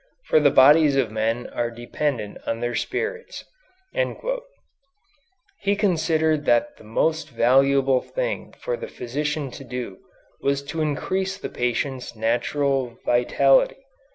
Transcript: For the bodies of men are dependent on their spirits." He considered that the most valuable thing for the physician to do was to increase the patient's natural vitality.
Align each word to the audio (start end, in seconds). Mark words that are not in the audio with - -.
For 0.25 0.39
the 0.39 0.49
bodies 0.49 0.95
of 0.95 1.11
men 1.11 1.45
are 1.53 1.69
dependent 1.69 2.39
on 2.47 2.59
their 2.59 2.73
spirits." 2.73 3.45
He 5.59 5.75
considered 5.75 6.45
that 6.45 6.77
the 6.77 6.83
most 6.83 7.29
valuable 7.29 8.01
thing 8.01 8.55
for 8.57 8.75
the 8.75 8.87
physician 8.87 9.51
to 9.51 9.63
do 9.63 9.99
was 10.41 10.63
to 10.63 10.81
increase 10.81 11.37
the 11.37 11.49
patient's 11.49 12.15
natural 12.15 12.97
vitality. 13.05 13.77